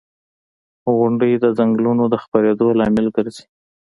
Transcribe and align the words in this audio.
•غونډۍ 0.97 1.33
د 1.43 1.45
ځنګلونو 1.57 2.03
د 2.09 2.15
خپرېدو 2.23 2.67
لامل 2.79 3.07
ګرځي. 3.15 3.43